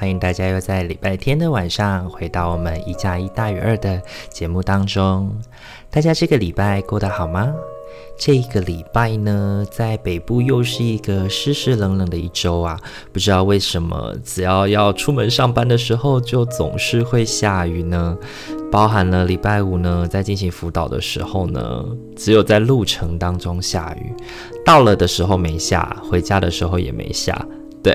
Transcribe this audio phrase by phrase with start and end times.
[0.00, 5.30] 欢迎大家又在礼拜天的晚上回到我们一加一大于二的节目当中。
[5.90, 7.52] 大家这个礼拜过得好吗？
[8.18, 12.80] 这个礼拜呢，在北部又是一个湿湿冷冷的一周啊！
[13.12, 18.16] 不知道为什么，只要要出门上班的时候，就总是会下雨呢。
[18.72, 21.84] 包含了礼拜五呢，在进行辅导的时候呢，
[22.16, 24.14] 只有在路程当中下雨，
[24.64, 27.46] 到了的时候没下，回家的时候也没下。
[27.82, 27.94] 对，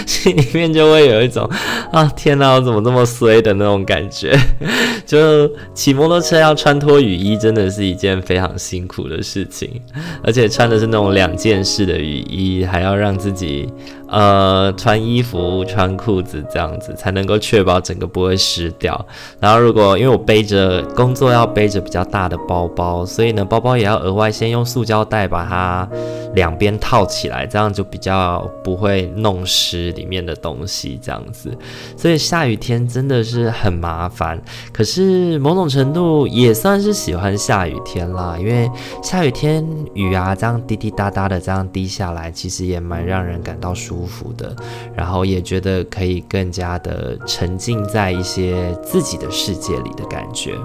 [0.05, 1.49] 心里面就会有一种
[1.91, 4.37] 啊，天哪，我怎么这么衰的那种感觉。
[5.05, 9.81] 就骑摩托车要穿脱雨衣，真的是一件非常辛苦的事情，
[10.23, 13.67] 而且穿的是那种两件式的雨衣，还要让自己。
[14.11, 19.05] 呃，穿衣服、穿裤子这样子才能够确保整个不会湿掉。
[19.39, 25.87] 然后，如果因为我背着工作要背着比较大的包包，所以呢，包包也要额外先用塑胶袋把它
[26.35, 30.99] 两边套起来，这样就比较不会弄湿里面的东西。
[31.01, 31.55] 这样子，
[31.95, 34.41] 所以下雨天真的是很麻烦。
[34.73, 38.69] 可是某种程度也算是喜欢下雨天啦，因为
[39.03, 44.31] 下雨天雨啊这样滴滴答答的这样滴下来，其实也蛮让人感到舒服。
[44.37, 44.55] 的，
[44.95, 50.55] 然后也觉得可以更加的沉浸在一些自己的世界里的感觉。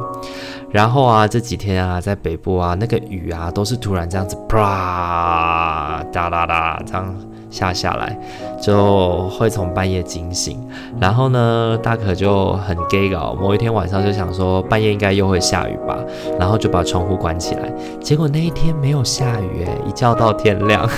[0.71, 7.17] 然后啊，这几天啊，在北部啊，那个雨啊，都是突然这样子啪哒哒哒这样
[7.57, 8.15] 下下来，
[8.61, 10.61] 就会从半夜惊醒。
[11.01, 15.99] 然后呢，大可就很 gay 搞，某一天晚上就想说半夜应该又会下雨吧，
[16.39, 17.72] 然后就把窗户关起来。
[18.00, 20.87] 结果那一天没有下雨，诶，一觉到天亮。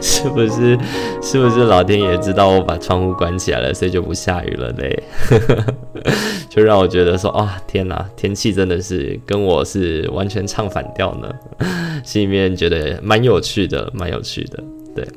[0.00, 0.76] 是不是？
[1.22, 5.02] 是不是老天爷知道我把窗户关起来了，所以就不下雨了嘞？
[6.54, 11.32] 就让我觉得说，啊、天哪，天气真的是跟我是完全唱反调呢，
[12.04, 14.62] 心里面觉得蛮有趣的，蛮有趣的，
[14.94, 15.08] 对。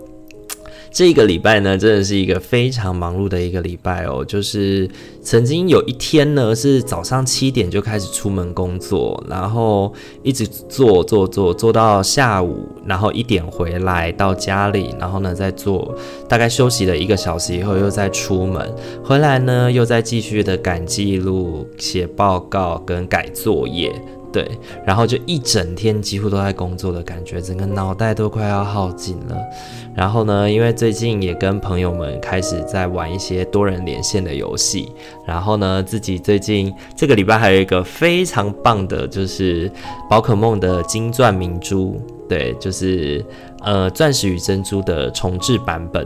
[0.96, 4.24] 这个礼拜呢，真的是一个非常忙碌的一个礼拜哦。
[4.24, 4.90] 就是
[5.22, 15.94] 曾经有一天呢，是早上七点就开始出门工作，然后一直做做做做到下午，然后一点回来到家里，然后呢再做，
[16.30, 18.74] 大概休息了一个小时以后又再出门，
[19.04, 23.94] 回来呢又再继续的赶记录、写报告跟改作业。
[24.36, 24.46] 对，
[24.86, 29.38] 然后就一整天几乎都在工作的感觉，整个脑袋都快要耗尽了。
[29.96, 34.92] 然后呢，因为最近也跟朋友们开始在玩一些多人连线的游戏，
[35.26, 39.72] 然后呢，自己最近这个礼拜还有一个非常棒的，就是
[40.10, 41.98] 宝可梦的金钻明珠，
[42.28, 43.24] 对，就是
[43.62, 46.06] 呃钻石与珍珠的重制版本。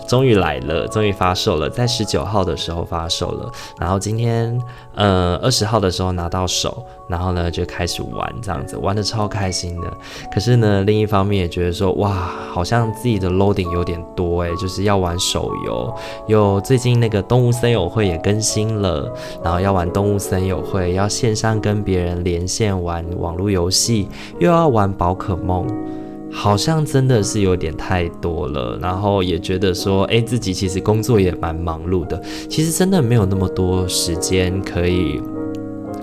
[0.00, 4.60] 终于来了，终于发售了，在十九号的时候发售了，然后今天
[4.94, 9.92] 呃二十号的时候拿到手，然后呢就开始玩，这样子玩得超开心的。
[10.32, 12.10] 可是呢，另一方面也觉得说，哇，
[12.52, 15.94] 好像自己的 loading 有点多诶，就是要玩手游，
[16.26, 19.12] 又最近那个动物森友会也更新了，
[19.42, 25.66] 然后要玩动物森友会，要线上跟别人连线玩网络游戏，又要玩宝可梦。
[26.34, 35.22] 好像真的是有点太多了，然后也觉得说，诶，自己其实工作也蛮忙碌的，其实真的没有那么多时间可以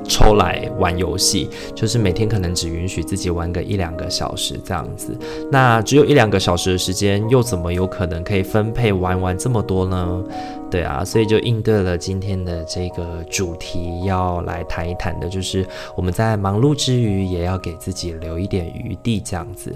[0.08, 5.16] 抽来玩游戏，就是每天可能只允许自己玩个一两个小时这样子。
[5.52, 10.24] 那只有一两个小时的时间，又怎么有可能可以分配玩完这么多呢？
[10.72, 19.72] 对啊，所以就应对了今天的这个主题，要来谈一谈的，就是我们在忙碌之余，也要给自己留一点余地，这样子。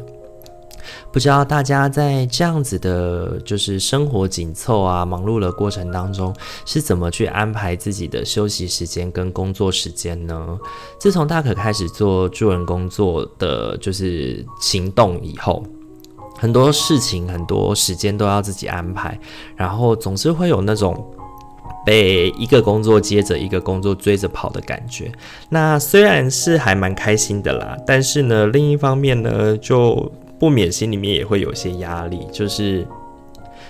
[1.11, 6.35] 不知道大家在这样子的，就是生活紧凑啊、忙碌的过程当中，
[6.65, 10.57] 是怎么去安排自己的休息时间跟工作时间呢？
[10.99, 15.63] 自从大可开始做助人工作的就是行动以后，
[16.37, 19.19] 很多事情、很多时间都要自己安排，
[19.55, 21.05] 然后总是会有那种
[21.85, 25.11] 被一个工作接着一个工作追着跑的感觉。
[25.49, 32.85] 那虽然是还蛮开心的啦，但是呢，另一方面呢，就不免心里面也会有些压力，就是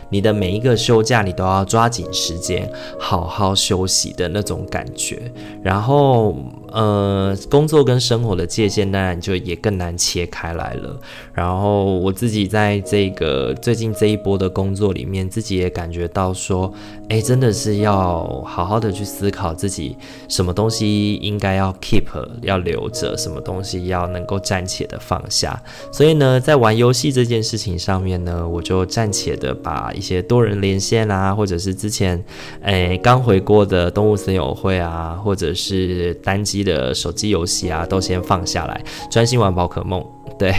[0.09, 5.31] 你的每一个休假，你都要抓紧时间好好休息的那种感觉。
[5.63, 6.35] 然后，
[6.75, 10.99] 呃，工作跟生活的界限当然就也更难切开来了。
[11.33, 16.73] 然后我自己在这个最近这一波的工作里面，自己也感觉到说，
[17.07, 19.95] 哎，真的是要好好的去思考自己
[20.27, 22.03] 什么东西应该要 keep
[22.41, 25.57] 要留着，什么东西要能够暂且的放下。
[25.93, 32.21] 所以呢，在玩游戏这件事情上面呢，我就暂且的把一些多人连线啊，或者是之前
[32.61, 40.05] 哎刚回过的动物森友会啊，或者是单机的手机游戏啊，都先放下来，专心玩宝可梦。
[40.37, 40.53] 对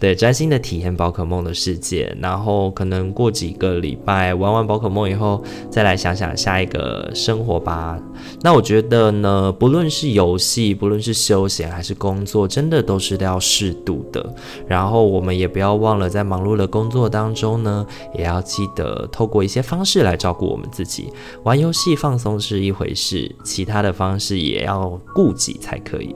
[0.00, 7.98] 对，专心的体验宝可梦的世界，然后可能过几个礼拜玩完宝可梦以后，再来想想下一个生活吧。
[8.40, 14.34] 那我觉得呢，不论是游戏，不论是休闲还是工作，真的都是要适度的。
[14.66, 21.12] 然后我们也不要忘了，在忙碌的工作当中呢，也要记得透过一些方式来照顾我们自己。
[21.42, 26.14] 玩游戏放松是一回事，其他的方式也要顾及才可以。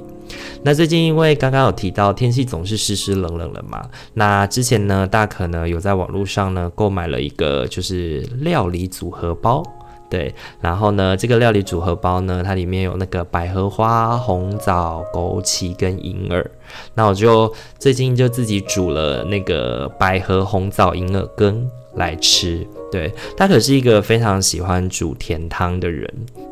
[0.63, 9.63] 那最近因为刚刚有提到天气总是湿湿冷冷的嘛，那之前呢，大可呢有在网络上呢购买了一个就是料理组合包，
[10.11, 16.51] 对，然后呢这个料理组合包呢，它里面有那个百合花、红枣、枸杞跟银耳，
[16.95, 22.67] 那我就最近就自己煮了那个百合红枣银耳羹来吃。
[22.93, 26.09] 对，他可是一个非常喜欢煮甜汤的人。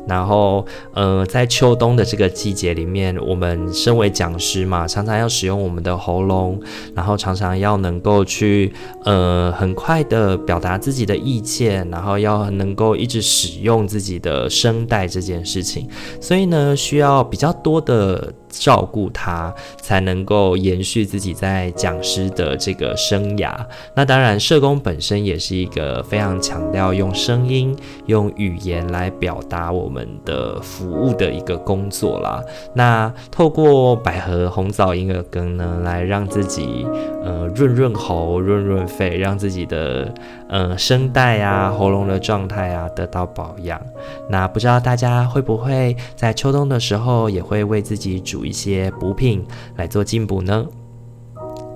[0.07, 0.63] 然后，
[0.93, 6.61] 呃，在秋冬的这个季节里面，我们身为讲师嘛，常常要使用我们的喉咙，
[6.93, 8.71] 然后常常要能够去，
[9.03, 15.89] 呃，很快的表达自己的意见，然后要能够一直使用自己的声带这件事情。
[16.21, 18.31] 所以呢，需要比较多的。
[18.57, 23.53] 照顾他，才能够延续自己在讲师的这个生涯。
[23.93, 27.75] 那当然，社工本身也是一个非常强调用声音、
[28.05, 32.41] 用语言来表达我们的服务的一个工作啦。
[32.73, 36.85] 那透过百合红枣银耳羹呢，来让自己
[37.23, 40.13] 呃润润喉、润润肺，让自己的
[40.47, 43.81] 呃声带啊、喉咙的状态啊得到保养。
[44.29, 49.43] 那不知道大家会不会在秋冬的时候也会为自己煮一些补品
[49.77, 50.65] 来做进补呢？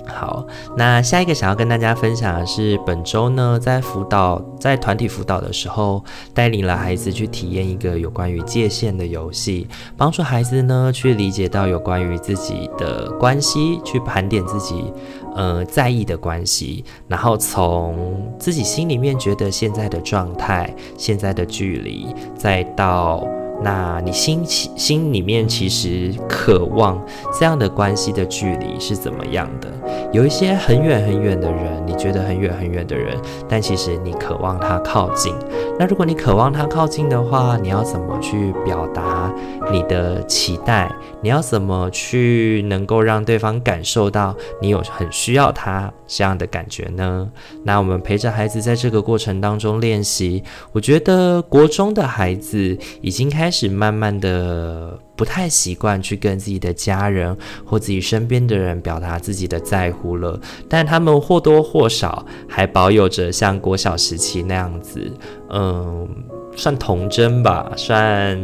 [0.06, 0.46] 好，
[0.76, 14.92] 那下一个想要跟大家分享的是，本周呢在辅导，在团体辅导的时候，带领了孩子去体验一个有关于界限的游戏，帮助孩子呢去理解到有关于自己的关系，去盘点自己
[15.34, 23.26] 呃在意的关系，然后从自己心里面觉得现在的状态、现在的距离，再到。
[23.62, 27.04] 那你心其心里面其实渴望
[27.38, 29.70] 这样的关系的距离是怎么样的？
[30.12, 33.18] 有一些很远很远的人，你觉得很远很远的人，
[33.48, 35.34] 但其实你渴望他靠近。
[35.78, 39.34] 那如果你渴望他靠近的话，你要怎么去表达
[39.72, 40.92] 你的期待？
[41.22, 47.30] 你要怎么去能够让对方感受到你有很需要他这样的感觉呢？
[47.64, 57.36] 那我们陪着孩子在这个过程当中练习，我觉得国中的孩子已经开开始慢慢的不太习惯去跟自己的家人
[57.66, 60.40] 或自己身边的人表达自己的在乎了，
[60.70, 65.12] 但他们或多或少还保有着像国小时期那样子，
[65.50, 66.08] 嗯。
[66.56, 68.38] 算童真吧，算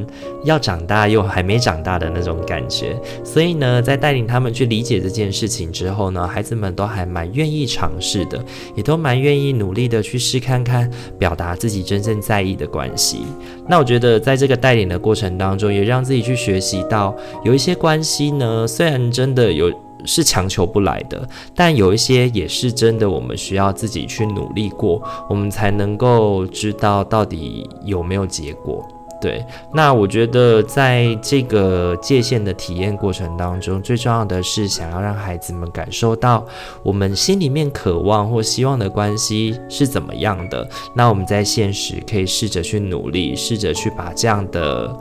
[0.45, 2.95] 要长大又还没长大的那种感觉。
[3.25, 8.42] 所以呢，在带领他们去理解这件事情之后呢，孩子们都还蛮愿意尝试的，
[8.74, 10.89] 也都蛮愿意努力的去试看看，
[11.19, 13.26] 表达自己真正在意的关系。
[13.68, 19.72] 那我觉得，在这个带领的过程当中，也让自己去学习到，有一些关系呢，虽然真的有。
[20.07, 28.88] 是强求不来的，但有一些也是真的，我们需要自己去努力过，我们才能够知道到底有没有结果。
[29.19, 29.44] 对，
[29.74, 36.45] 那我觉得在这个界限的体验过程当中，最重要的是想要让孩子们感受到
[36.84, 40.69] 我们心里面渴望或希望的关系是怎么样的。
[40.94, 44.95] 那我们在现实可以试着去努力，试着去把这样的。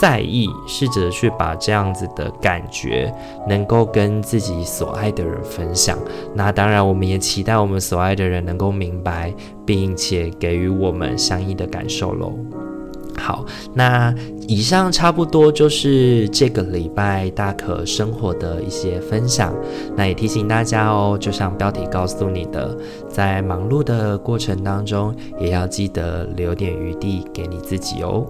[0.00, 3.12] 在意，试着去把这样子的感觉
[3.48, 5.98] 能够跟自己所爱的人分享。
[6.34, 12.32] 那当然，我们也期待我们所爱的人能够明白，并且给予我们相应的感受喽。
[13.18, 14.14] 好，那
[14.46, 19.52] 以上差不多就是这个礼拜大可生活的一些分享。
[19.96, 22.78] 那也提醒大家哦，就像标题告诉你的，
[23.08, 28.24] 在忙碌的过程当中，也要记得留点余地给你自己哦。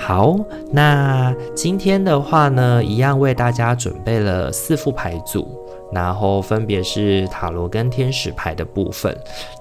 [0.00, 0.36] 好，
[0.72, 5.56] 那今天的话呢，一样为大家准备了四副牌组。
[5.92, 9.12] 然后分别是塔罗跟天使牌的部分。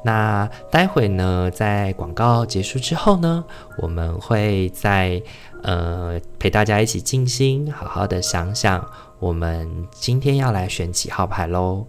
[0.03, 3.43] 那待会呢，在广告结束之后呢，
[3.79, 5.19] 我们会再
[5.63, 8.85] 呃陪大家一起静心，好好的想想
[9.17, 11.83] 我们今天要来选几号牌喽。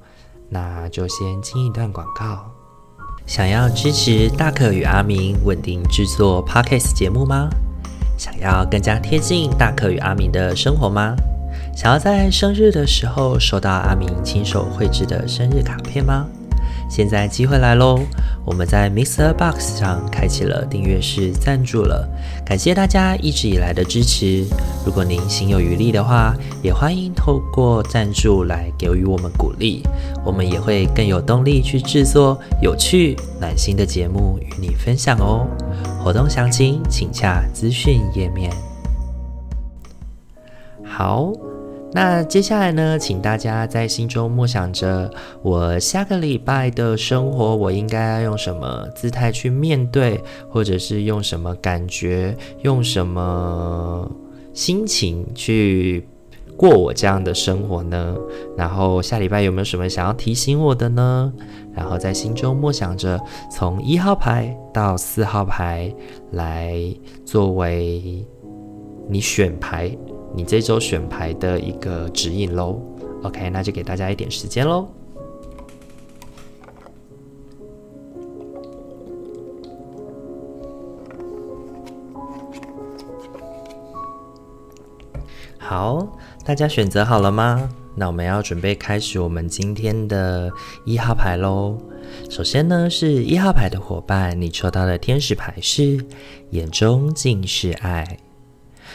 [0.48, 2.50] 那就先进一段广告。
[3.26, 7.50] 想要支持大可与阿明稳定制作 Podcast 节目吗？
[8.20, 11.16] 想要更加贴近大可与阿明的生活吗？
[11.74, 16.26] 想要在生日的时候收到阿明亲手绘制的生日卡片吗？
[16.90, 17.98] 现在机会来喽！
[18.44, 19.32] 我们在 Mr.
[19.32, 22.06] Box 上开启了订阅式赞助了，
[22.44, 24.44] 感谢大家一直以来的支持。
[24.84, 29.82] 如果您心有余力的话，也欢迎透过赞助来给予我们鼓励，
[30.26, 35.46] 我们也会更有动力去制作有趣暖心的节目与你分享哦。
[36.02, 38.50] 活动详情请洽资讯页面。
[40.84, 41.32] 好。
[41.92, 54.08] 那接下来呢，请大家在心中默想着，我下个礼拜的生活，我应该要用什么姿态去面对，或者是用什么感觉，用什么
[54.54, 56.06] 心情去
[56.60, 58.14] 过我这样的生活呢？
[58.54, 61.32] 然后下礼拜有没有什么想要提醒我的呢？
[61.72, 63.18] 然后在心中默想着，
[63.50, 65.90] 从一号牌到四号牌
[66.32, 66.78] 来
[67.24, 68.22] 作为
[69.08, 69.96] 你选牌。
[70.34, 72.78] 你这周选牌的一个指引喽
[73.22, 74.86] ，OK，那就给大家一点时间喽。
[85.58, 86.18] 好，
[86.50, 87.70] 大家选择好了吗？
[87.94, 90.50] 那我们要准备开始我们今天的
[90.84, 91.78] 一号牌喽。
[92.28, 96.04] 首先呢，是一号牌的伙伴，你抽到的天使牌是
[96.50, 98.04] 眼中尽是爱。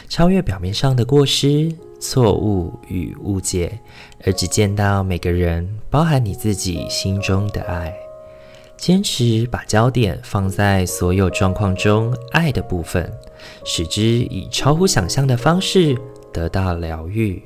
[0.06, 3.80] 超越表面上的过失、错误与误解，
[4.26, 7.90] 而只见到每个人，包含你自己心中的爱。
[8.76, 13.10] 坚持把焦点放在所有状况中爱的部分，
[13.64, 15.96] 使之以超乎想象的方式
[16.30, 17.42] 得到疗愈。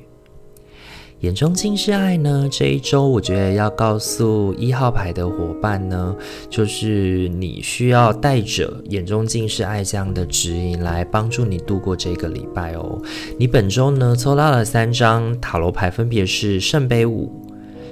[1.21, 2.49] 眼中尽是爱呢？
[2.51, 6.15] 这一周我觉得要告诉一号牌的伙伴呢，
[6.49, 12.99] 就是你需要带着眼中尽是爱这样的指引来帮助你度过这个礼拜哦。
[13.37, 17.31] 你本周呢抽到了三张塔罗牌，分别是圣杯五。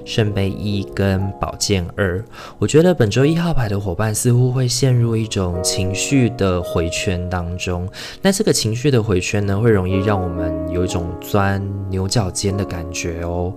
[0.09, 2.25] 圣杯一跟宝剑二，
[2.57, 7.87] 我觉得本周一号牌的伙伴似乎会陷入一种情绪的回圈当中。
[8.19, 13.53] 那这个情绪的回圈呢，会容易让我们有一种钻牛角尖的感觉哦。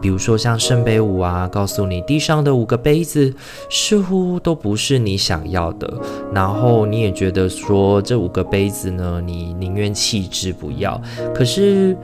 [0.00, 3.34] 比如说像圣杯五啊，告诉你地上的五个杯子
[3.68, 6.00] 似乎都不是你想要的，
[6.32, 10.98] 然后你也觉得说这五个杯子呢，你宁愿弃之不要。
[11.34, 11.94] 可是。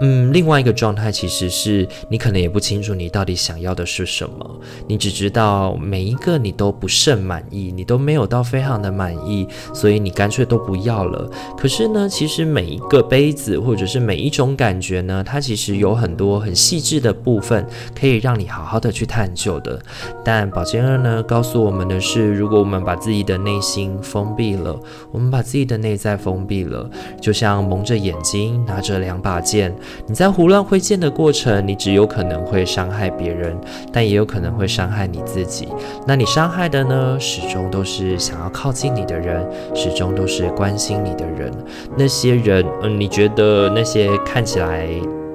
[0.00, 11.30] 嗯，另外一个状态其实是你可能也不清楚你到底想要的是什么，你只知道每一个你都不甚满意，你都没有到非常的满意，所以你干脆都不要了。
[11.56, 17.64] 可是呢，其实每一个杯子或者是每一种感觉呢，它其实有很多很细致的部分
[17.98, 19.80] 可以让你好好的去探究的。
[20.24, 24.78] 但宝剑二呢，告诉我们的是，如果我们把自己的内心封闭了，
[25.12, 29.74] 我们把自己的内在封闭了，就像蒙着眼睛拿着两把剑。
[30.06, 33.56] 你在胡乱挥剑的过程，你只有可能会伤害别人，
[33.92, 35.68] 但也有可能会伤害你自己。
[36.06, 41.52] 那你伤害的呢，始终都是想要靠近你的人，始终都是关心你的人。
[41.96, 44.88] 那些人，嗯，你觉得那些看起来……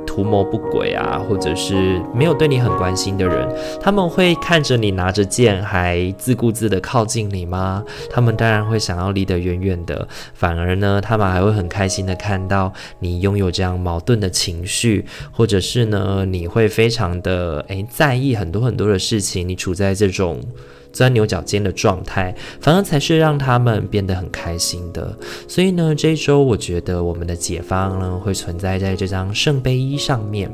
[0.10, 3.48] 图谋不轨啊，或者是没有对你很关心的人，
[3.80, 7.84] 他们会看着你拿着剑还自顾自的靠近你吗？
[8.10, 20.42] 他们当然会想要离得远远的，反而呢，他们还会很开心的看到你拥有这样矛盾的情绪，或者是呢，你会非常的诶在意很多很多的事情，你处在这种。
[20.92, 25.18] 钻牛角尖的状态，反而才是让他们变得很开心的。
[25.48, 30.52] 所以呢，这一周我觉得我们的解方呢，会存在在这张圣杯一上面，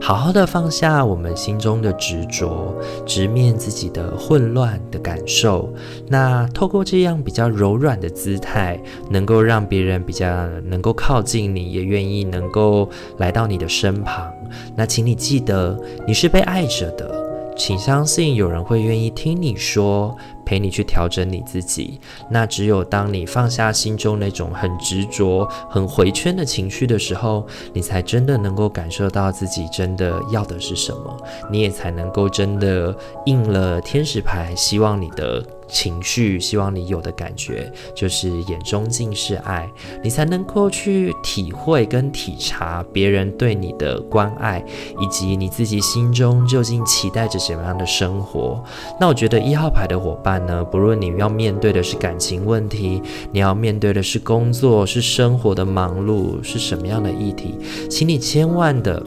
[0.00, 5.72] 好好的放下我们心中的执着，直面自己的混乱的感受。
[6.06, 10.26] 那透过这样比较柔软的姿态，能够让别人比较
[10.64, 14.32] 能够靠近你，也愿意能够来到你的身旁。
[14.76, 17.27] 那请你记得，你是被爱着的。
[17.58, 20.16] 请相信，有人会愿意听你说，
[20.48, 22.00] 陪你去调整你自己。
[22.30, 31.14] 那只有当你放下心中那种很执着、很回圈的情绪的时候，你才真的能够感受到自己真的要的是什么，
[31.50, 35.44] 你也才能够真的应了天使牌，希望你的。
[35.70, 39.70] 情绪，希望你有的感觉就是眼中尽是爱，
[40.02, 44.64] 你才能够去体会跟体察别人对你的关爱，
[44.98, 48.64] 以及你自己心中究竟期待着什么样的生活。
[48.98, 53.02] 那我觉得一号牌的伙伴呢，不论你要面对的是感情问题，
[53.32, 57.54] 你要面对的是工作，是生活的忙碌，是什么样的议题，
[57.88, 59.02] 请你千万的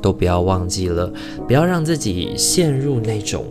[0.00, 1.12] 都不要忘记了，
[1.46, 3.44] 不要让自己陷入那种。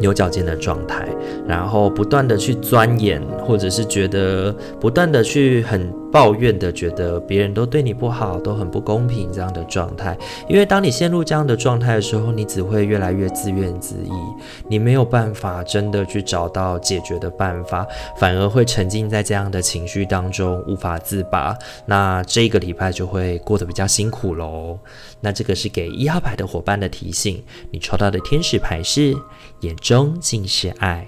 [0.00, 1.06] 牛角尖的状态，
[1.46, 5.99] 然后不断的去钻研，或者是觉得不断的去很。
[6.12, 10.16] 抱怨的，觉得别人都对你不好，都很不公平这样的状态。
[10.48, 14.36] 因为当你陷入这样的状态的时候，你只会越来越自怨自艾，
[14.68, 17.86] 你没有办法真的去找到解决的办法，
[18.18, 21.56] 反而会沉浸在这样的情绪当中无法自拔。
[21.86, 24.78] 那这个礼拜就会过得比较辛苦喽。
[25.20, 27.42] 那这个是给一号牌的伙伴的提醒。
[27.70, 29.14] 你抽到的天使牌是
[29.60, 31.06] 眼中尽是爱。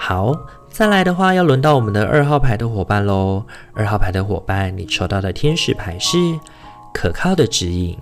[0.00, 0.34] 好。
[0.74, 3.44] 再来的话，要轮到我们的二号牌的伙伴喽。
[3.74, 6.18] 二号牌的伙伴，你抽到的天使牌是
[6.92, 7.96] 可靠的指引。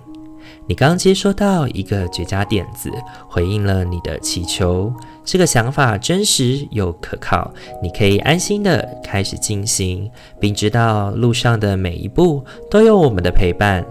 [0.66, 2.90] 你刚接收到一个绝佳点子，
[3.28, 4.90] 回应了你的祈求。
[5.22, 7.52] 这个想法真实又可靠，
[7.82, 10.10] 你可以安心的开始进行，
[10.40, 13.84] 并知道路上的每一步都有我们的陪伴。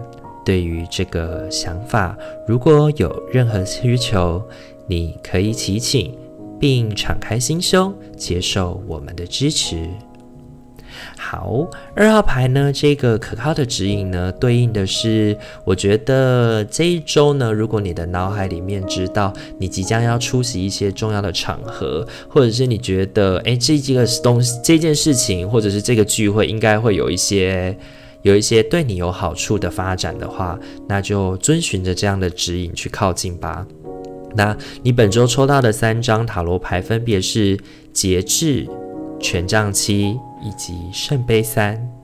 [0.44, 4.42] 对于这个想法，如果有任何需求，
[4.88, 6.12] 你可以祈请。
[6.62, 9.90] 并敞开心胸，接受我们的支持。
[11.18, 27.76] 好，二号牌呢，这个可靠的指引呢，对应的是，我觉得这一周呢，如果你的脑海里面知道你即将要出席一些重要的场合，或者是你觉得，哎，这几个东西，这件事情，或者是这个聚会，应该会有一些，
[28.22, 33.66] 有一些对你有好处的发展的话，那就遵循着这样的指引去靠近吧。
[34.36, 37.60] 那你本周抽到的三张塔罗牌分别是
[37.94, 38.68] 节制、
[39.20, 42.01] 权杖七以及圣杯三。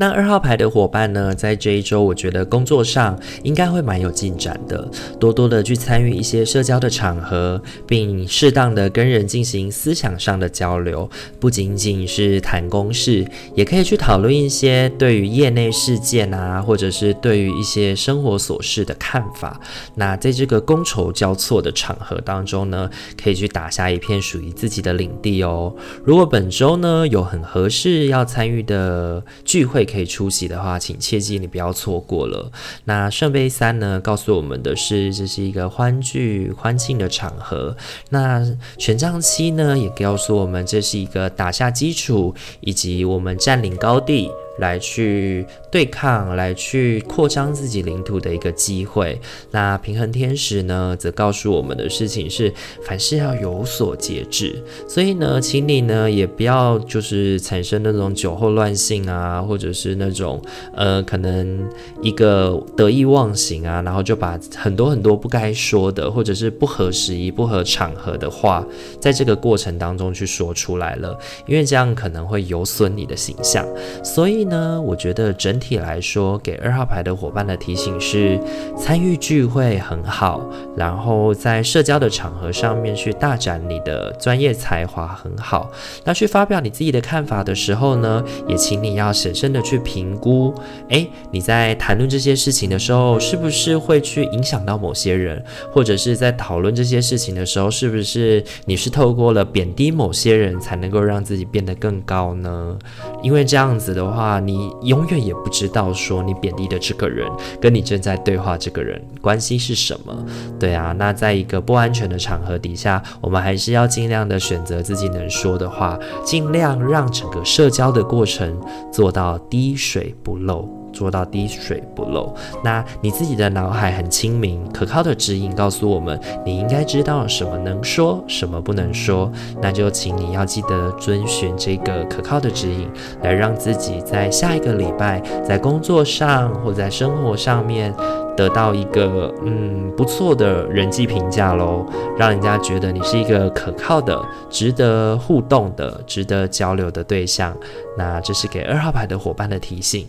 [0.00, 11.06] 那二号牌的伙伴呢，在这一周，我觉得工作上应该会蛮有进展的，多多的去参与一些社交的场合，并适当的跟人进行思想上的交流，
[11.38, 19.60] 不仅仅是谈公事，也可以去讨论一些对于业内事件啊，或者是对于一些生活琐事的看法。
[19.96, 22.88] 那在这个觥筹交错的场合当中呢，
[23.22, 25.70] 可以去打下一片属于自己的领地哦。
[26.02, 32.50] 如果本周呢，有很合适要参与的聚会，可以出席的话，请切记你不要错过了。
[32.84, 37.76] 那圣杯三呢，告诉我们的是这是一个欢聚欢庆的场合。
[38.10, 38.40] 那
[38.78, 44.30] 权杖七呢，也告诉我们这是一个打下基础以及我们占领高地。
[44.60, 49.20] 来去对抗，来去扩张自己领土的一个机会。
[49.50, 52.52] 那平衡天使呢，则告诉我们的事情是，
[52.84, 54.62] 凡事要有所节制。
[54.86, 60.40] 所以呢，请你呢也不要就是产生那种酒后乱性啊，或者是那种
[60.74, 61.66] 呃，可能
[62.02, 68.64] 一个得意忘形啊，然后就把很多很多不该说的，或者是不合时宜、不合场合的话，
[69.00, 73.66] 在这个过程当中去说出来了，因为这样可能会有损你的形象。
[74.04, 74.46] 所以。
[74.50, 78.38] 呢，我觉得整体来说，给二号牌的伙伴的提醒是：
[78.76, 80.42] 参与聚会很好，
[80.76, 85.70] 然后在社交的场合上面去大展你的专业才华很好。
[86.04, 90.52] 那去发表你自己的看法的时候呢，也请你要审慎的去评估，
[90.88, 102.76] 诶，你在谈论这些事情的时候，是不是会去影响到某些人，或者是在讨论这些事情的时候，是不是你是透过了贬低某些人才能够让自己变得更高呢？
[103.22, 104.39] 因为这样子的话。
[104.40, 110.24] 你永远也不知道说你贬低的这个人跟你正在对话这个人关系是什么，
[110.58, 110.94] 对啊。
[110.98, 118.58] 那在一个不安全的场合底下，我们还是要尽量的选择自己能说的话，尽量让整个社交的过程
[118.90, 120.79] 做到滴水不漏。
[120.92, 122.34] 做到滴水不漏。
[122.62, 129.30] 那你自己的脑海很清明，可靠的指引告诉我们，你应该知道什么能说，什么不能说。
[129.60, 132.88] 那就请你要记得遵循这个可靠的指引，
[133.22, 137.94] 来让自己在下一个礼拜，在工作上或在生活上面
[138.36, 141.84] 得到一个嗯不错的人际评价喽，
[142.18, 147.54] 让人家觉得你是一个可靠的、值得互动的、值得交流的对象。
[147.98, 150.06] 那这是给二号牌的伙伴的提醒。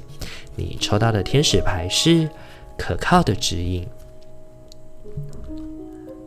[0.56, 2.30] 你抽到的天使牌是
[2.78, 3.88] 可靠的指引。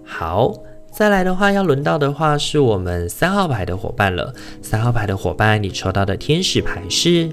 [0.04, 0.52] 好，
[0.90, 4.32] 再来的话，要轮到的话是我们三号牌的伙伴了。
[4.62, 7.30] 三号牌的伙伴，你抽到的天使牌是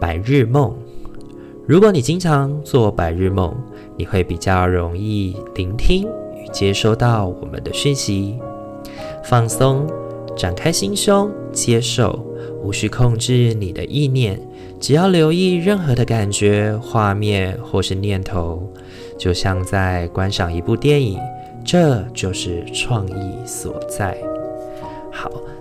[0.00, 0.74] 白日梦。
[1.66, 3.54] 如果你经常做白日梦，
[3.96, 8.38] 你会比较容易聆听与接收到我们的讯息。
[9.24, 9.86] 放松，
[10.36, 12.24] 展开心胸，接受，
[12.62, 14.38] 无需控制你的意念，
[14.78, 18.70] 只要留意任何的感觉、画面或是念头，
[19.18, 21.18] 就像在观赏一部电影，
[21.64, 24.35] 这就是创意所在。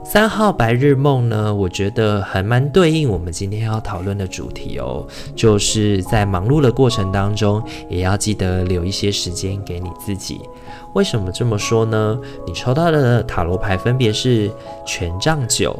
[0.07, 10.39] 三号白日梦呢，我觉得还蛮对应我们今天要讨论的主题哦，就是在忙碌的过程当中，也要记得留一些时间给你自己。
[10.93, 12.17] 为什么这么说呢？
[12.45, 14.49] 你抽到的塔罗牌分别是
[14.85, 15.77] 权杖九、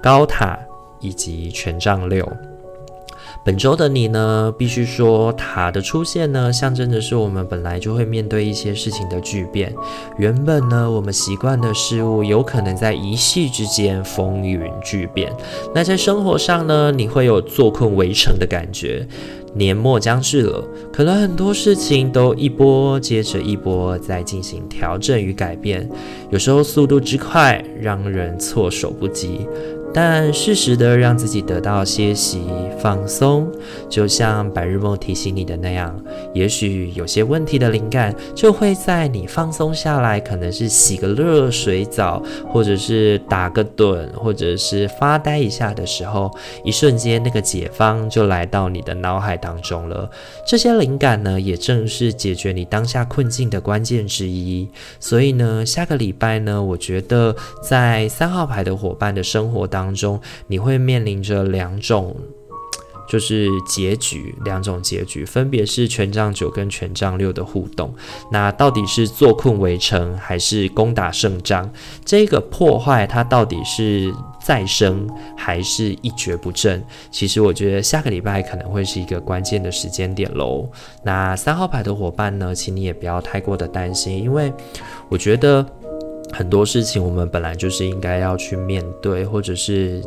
[0.00, 0.56] 高塔
[1.00, 2.26] 以及权杖六。
[3.44, 9.70] 本周的你呢，必须说塔的出现呢，象征着是我们本来就会面对一些事情的巨变。
[10.16, 15.30] 原本呢，我们习惯的事物，有可能在一夕之间风云巨变。
[15.74, 19.06] 那在生活上呢，你会有坐困围城的感觉。
[19.56, 25.88] 年末将至了，可能很多事情都一波接着一波在进行调整与改变，
[26.30, 29.46] 有时候速度之快，让人措手不及。
[29.94, 32.42] 但适时的让自己得到歇息
[32.80, 33.48] 放松，
[33.88, 35.96] 就像白日梦提醒你的那样，
[36.34, 46.28] 也许有些问题的灵感就会在你放松下来，可能是洗个热水澡，或者是打个盹，或者是发呆一下的时候，
[46.64, 50.10] 一瞬间那个解放就来到你的脑海当中了。
[50.44, 54.68] 这些灵感呢，也正是解决你当下困境的关键之一。
[54.98, 62.16] 所以呢，下个礼拜呢，我觉得在三号牌的伙伴的生活当，当中你会面临着两种，
[63.06, 67.94] 就是结局，两种结局，分别是权杖九跟权杖六的互动。
[68.32, 71.70] 那到底是坐困围城，还是攻打胜仗？
[72.02, 74.10] 这个破坏它到底是
[74.42, 76.82] 再生，还是一蹶不振？
[77.10, 80.66] 其实我觉得下个礼拜可能会是一个关键的时间点喽。
[81.02, 84.50] 那三号牌的伙伴呢，请你也不要太过的担心，因为
[85.10, 85.66] 我觉得。
[86.34, 90.02] 很多事情我们本来就是应该要去面对，或者是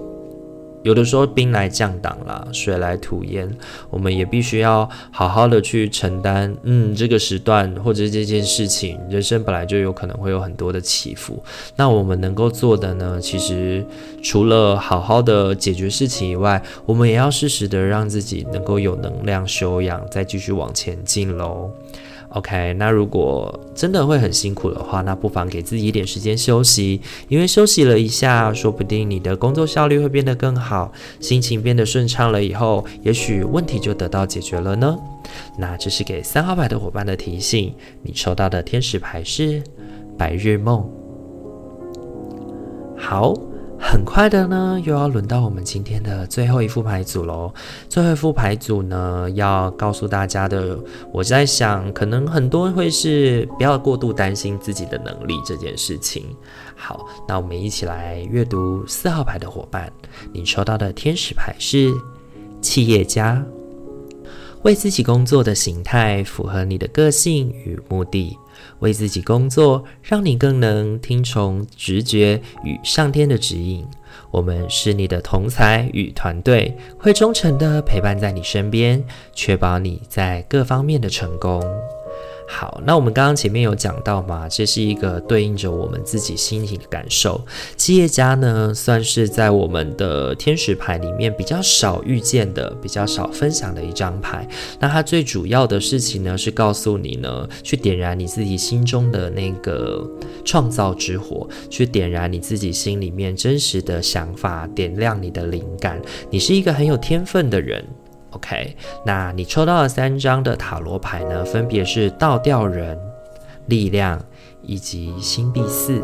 [0.84, 3.50] 有的时候兵来将挡啦，水来土掩，
[3.90, 6.56] 我们也必须要好好的去承担。
[6.64, 11.44] 嗯，这个时段或者这件事情，人生本来就有可能会有很多的起伏。
[11.76, 13.84] 那我们能够做的呢，其实
[14.22, 21.72] 除了好好的解决事情以外，我们也要适时的让自己能够有能量休养，再继续往前进喽。
[22.30, 34.98] OK，那如果真的会很辛苦的话，那不妨给自己一点时间休息，因为休息了一下，说不定你的工作效率会变得更好，心情变得顺畅了以后，也许问题就得到解决了呢。
[35.58, 39.64] 那这是给三号牌的伙伴的提醒，你抽到的天使牌是
[40.18, 40.86] 白日梦。
[42.98, 43.34] 好。
[43.80, 47.54] 很快的呢，又要轮到我们今天的最后一副牌组喽。
[47.88, 50.78] 最后一副牌组呢，要告诉大家的，
[51.14, 56.26] 我在想，可能很多会是不要过度担心自己的能力这件事情。
[56.76, 59.92] 好，那我们一起来阅读四号牌的伙伴，
[60.34, 61.94] 你抽到的天使牌是
[62.62, 63.42] 企业家，
[64.64, 68.38] 为自己工作的形态符合你的个性与目的。
[68.80, 73.86] 为自己工作，让你更能听从直觉与上天的指引。
[74.32, 81.62] 我们是你的同才与团队，会忠诚的陪伴在你身边，确保你在各方面的成功。
[82.50, 87.40] 好，那我们刚刚前面有讲到嘛，这是一个对应着我们自己心情的感受。
[87.76, 94.48] 企业家呢，算是在我们的天使牌里面比较少遇见的、比较少分享的一张牌。
[94.80, 100.10] 那它最主要的事情呢，是告诉你呢，去点燃你自己心中的那个
[100.46, 106.02] 创造之火，去点燃你自己心里面真实的想法，点亮你的灵感。
[106.30, 107.86] 你是一个很有天分的人。
[108.32, 113.00] OK，那你抽到了三张的塔罗牌呢，分别是倒吊人、
[113.68, 114.22] 力量
[114.62, 116.02] 以及星币四。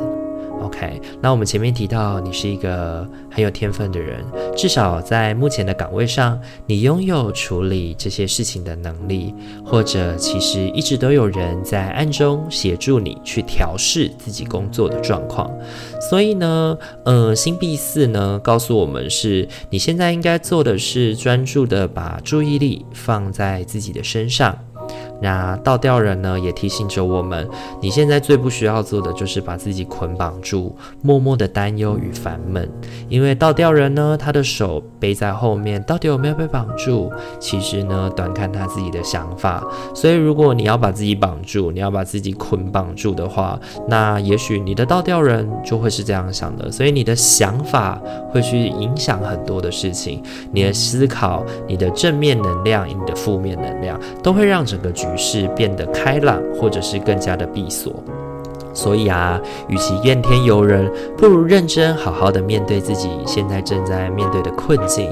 [0.61, 4.23] OK，那我们前面提到你是一个很有天分的人，
[4.55, 9.33] 至少在目前的岗位上，你拥有处理这些事情的能力，
[9.65, 15.51] 或者其实一直都有人在暗中协助你去调试自己工作的状况。
[16.09, 24.57] 所以呢，呃，星币四呢告诉我们是，你现在应该做的是专注的把注意力放在自己的身上。
[25.21, 27.47] 那倒吊人呢，也提醒着我们，
[27.81, 32.69] 你现在最不需要做的就是把自己捆绑住，默默的担忧与烦闷。
[33.07, 37.11] 因为倒吊人呢，他的手背在后面，到底有没有被绑住？
[37.39, 39.63] 其实呢，短看他自己的想法。
[39.93, 46.71] 所以，如果你要把自己绑住，你要把自己捆绑住的话，那也许你的倒吊人就会是这样想的。
[46.71, 50.21] 所以，你的想法会去影响很多的事情，
[50.51, 55.07] 你的思考，你的正面能量，你的负面能量，都会让整个局。
[55.15, 58.03] 势变得开朗，或者是更加的闭锁。
[58.73, 59.39] 所以啊，
[59.69, 65.09] 与其怨天尤人，不如认真好好的面对自己现在正在面对的困境，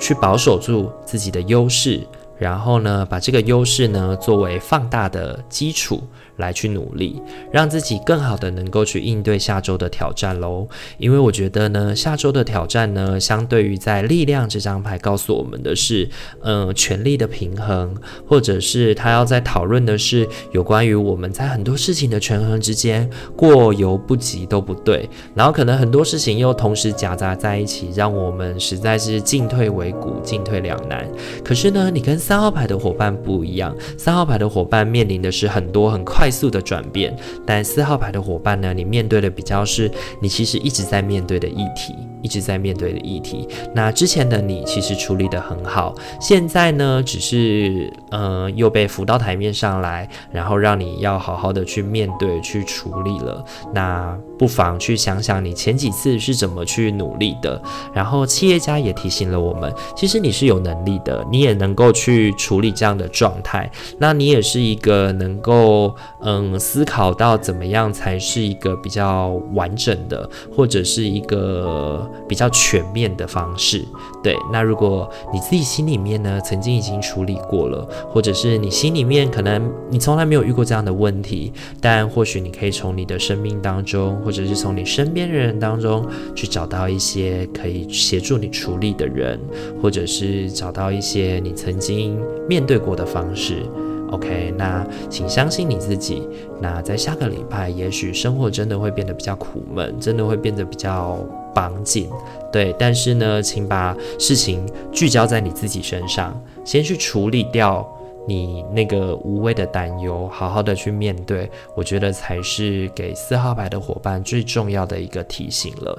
[0.00, 2.00] 去保守住自己的优势，
[2.38, 6.02] 然后呢，把这个优势呢作为放大的基础。
[6.38, 10.66] 来去努力，让自己更好的能够去应对下周的挑战喽。
[10.98, 16.08] 因为我觉得呢，下周的挑战呢，相对于在力量这张牌告诉我们的是，
[16.42, 17.94] 嗯、呃，权力的平衡，
[18.26, 31.08] 或者是他要在讨论的是有关于我们在很多事情的权衡之间过犹不及都不对，然后可能很多事情又同时夹杂在一起，让我们实在是进退维谷，进退两难。
[31.44, 36.30] 可是呢，你跟三号牌的伙伴不一样，三号牌的伙伴面临的是很多很快。
[36.34, 37.14] 速的转变，
[37.46, 38.72] 但四号牌的伙伴呢？
[38.74, 39.88] 你面对的比较是
[40.20, 43.46] 你其实一直在面对的议题，一直在面对的议题。
[43.72, 53.44] 那之前的你其实处理得很好，现在呢，只是呃又被浮到台面上来，然后让你要好好的去面对、去处理了。
[53.72, 57.62] 那不妨去想想你前几次是怎么去努力的。
[57.92, 63.70] 然后企业家也提醒了我们，其实你是有能力的，你也能够去去处理这样的状态。
[63.98, 65.94] 那你也是一个能够。
[66.26, 73.84] 嗯，思考到怎么样才是一个比较完整的，或者是一个比较全面的方式。
[74.22, 89.38] 对，那如果你自己心里面呢，曾经已经处理过了，或者是你心里面可能你从来没有遇过这样的问题，但或许你可以从你的生命当中，或者是从你身边的人当中，去找到一些可以协助你处理的人，
[89.82, 92.03] 或者是找到一些你曾经
[92.48, 93.62] 面对过的方式。
[94.10, 96.28] OK，那请相信你自己。
[96.60, 101.18] 那在下个礼拜，也许生活真的会变得比较苦闷，真的会变得比较
[101.52, 102.08] 绑紧。
[102.52, 107.84] 对，但是呢，请把事情聚焦在你自己身上，先去处理掉
[108.28, 111.50] 你那个无谓的担忧，好好的去面对。
[111.74, 115.98] 我觉得才是给四号牌的伙伴最重要的一个提醒了。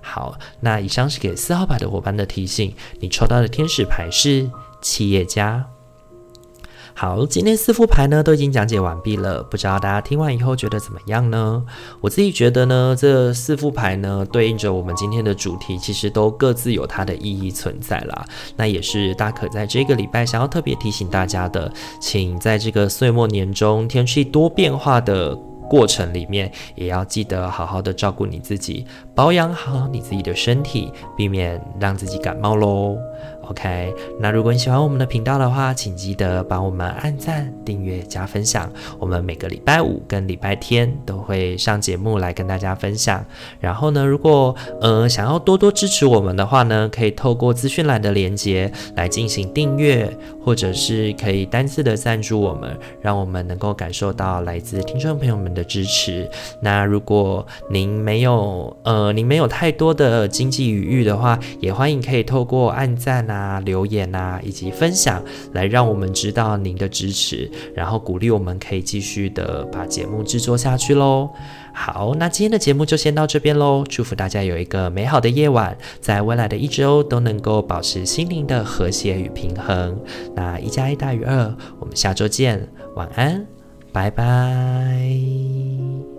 [0.00, 2.74] 好，那以上是给四号牌的伙伴的提醒。
[2.98, 4.50] 你抽到的天使牌是
[4.82, 5.64] 企业家。
[6.94, 11.64] 好，今天四副牌呢都已经讲解完毕了，不知道大家听完以后觉得怎么样呢？
[12.02, 18.24] 我自己觉得呢，这四副牌呢对应着我们今天的主题，其实都各自有它的意义存在啦。
[18.56, 25.34] 那也是大可在这个礼拜想要特别提醒大家的，请在这个岁末年终天气多变化的
[25.70, 32.98] 过程里面，也要记得好好的照顾你自己，保养好你自己的身体，避免让自己感冒喽。
[33.48, 38.70] OK，那如果你喜欢我们的频道的话，请记得帮我们按赞、订阅、加分享。
[38.98, 43.24] 我们每个礼拜五跟礼拜天都会上节目来跟大家分享。
[43.60, 50.08] 然后呢，如果呃想要多多支持我们的话呢，可以透过资讯栏的连接来进行订阅，
[50.42, 56.30] 或者是可以单次的赞助我们，让我们能够感受到来自听众朋友们的支持。
[56.60, 65.22] 那如果您没有呃您没有太多的经济余裕的话，也欢迎可以透过按赞啊、留言啊，以及分享，
[65.54, 71.30] 来让我们知道您的支持，然后鼓励我们可以继续的把节目制作下去喽。
[71.72, 73.82] 好，那今天的节目就先到这边喽。
[73.88, 79.98] 祝福大家有一个美好的夜晚，在未来的一周都能够保持心灵的和谐与平衡。
[80.36, 83.46] 那一加一大于二，我们下周见，晚安，
[83.90, 86.11] 拜拜。